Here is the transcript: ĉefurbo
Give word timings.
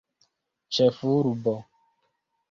ĉefurbo 0.77 1.53